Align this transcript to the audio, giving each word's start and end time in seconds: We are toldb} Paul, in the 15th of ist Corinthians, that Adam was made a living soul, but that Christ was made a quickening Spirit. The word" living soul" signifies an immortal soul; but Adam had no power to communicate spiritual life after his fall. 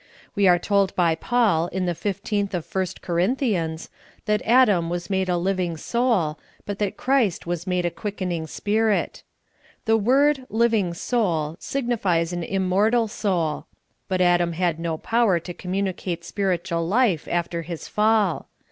We 0.33 0.47
are 0.47 0.57
toldb} 0.57 0.97
Paul, 1.19 1.67
in 1.67 1.85
the 1.85 1.91
15th 1.93 2.55
of 2.55 2.67
ist 2.75 3.03
Corinthians, 3.03 3.91
that 4.25 4.41
Adam 4.45 4.89
was 4.89 5.11
made 5.11 5.29
a 5.29 5.37
living 5.37 5.77
soul, 5.77 6.39
but 6.65 6.79
that 6.79 6.97
Christ 6.97 7.45
was 7.45 7.67
made 7.67 7.85
a 7.85 7.91
quickening 7.91 8.47
Spirit. 8.47 9.21
The 9.85 9.97
word" 9.97 10.47
living 10.63 10.95
soul" 10.95 11.55
signifies 11.59 12.33
an 12.33 12.41
immortal 12.41 13.07
soul; 13.07 13.67
but 14.07 14.21
Adam 14.21 14.53
had 14.53 14.79
no 14.79 14.97
power 14.97 15.39
to 15.39 15.53
communicate 15.53 16.25
spiritual 16.25 16.87
life 16.87 17.27
after 17.29 17.61
his 17.61 17.87
fall. 17.87 18.47